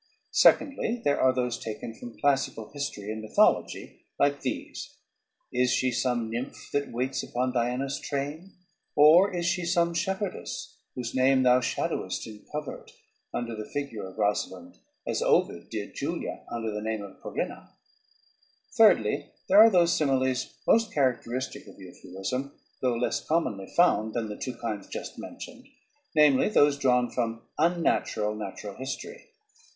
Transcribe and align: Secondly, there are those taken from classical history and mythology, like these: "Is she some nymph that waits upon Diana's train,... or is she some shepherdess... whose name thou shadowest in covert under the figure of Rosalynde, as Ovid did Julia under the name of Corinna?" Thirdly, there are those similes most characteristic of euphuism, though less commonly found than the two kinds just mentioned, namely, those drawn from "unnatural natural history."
Secondly, 0.33 0.99
there 1.05 1.21
are 1.21 1.31
those 1.31 1.59
taken 1.59 1.93
from 1.93 2.17
classical 2.19 2.71
history 2.73 3.11
and 3.11 3.21
mythology, 3.21 4.03
like 4.17 4.41
these: 4.41 4.95
"Is 5.53 5.69
she 5.71 5.91
some 5.91 6.27
nymph 6.27 6.71
that 6.73 6.91
waits 6.91 7.21
upon 7.21 7.51
Diana's 7.53 7.99
train,... 7.99 8.53
or 8.95 9.31
is 9.31 9.45
she 9.45 9.63
some 9.63 9.93
shepherdess... 9.93 10.75
whose 10.95 11.13
name 11.13 11.43
thou 11.43 11.61
shadowest 11.61 12.25
in 12.25 12.43
covert 12.51 12.93
under 13.31 13.55
the 13.55 13.69
figure 13.69 14.07
of 14.07 14.17
Rosalynde, 14.17 14.79
as 15.05 15.21
Ovid 15.21 15.69
did 15.69 15.93
Julia 15.93 16.45
under 16.51 16.71
the 16.71 16.81
name 16.81 17.03
of 17.03 17.21
Corinna?" 17.21 17.73
Thirdly, 18.75 19.29
there 19.47 19.59
are 19.59 19.69
those 19.69 19.93
similes 19.93 20.51
most 20.67 20.91
characteristic 20.91 21.67
of 21.67 21.79
euphuism, 21.79 22.53
though 22.81 22.95
less 22.95 23.21
commonly 23.27 23.67
found 23.77 24.15
than 24.15 24.29
the 24.29 24.35
two 24.35 24.55
kinds 24.57 24.87
just 24.87 25.19
mentioned, 25.19 25.67
namely, 26.15 26.49
those 26.49 26.79
drawn 26.79 27.11
from 27.11 27.43
"unnatural 27.59 28.33
natural 28.33 28.73
history." 28.75 29.27